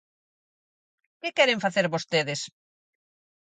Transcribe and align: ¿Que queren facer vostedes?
¿Que 1.21 1.29
queren 1.37 1.63
facer 1.65 1.85
vostedes? 1.93 2.41